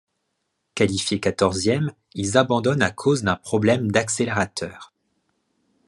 [0.73, 4.93] Qualifiés quatorzième, ils abandonnent à cause d'un problème d'accélérateur.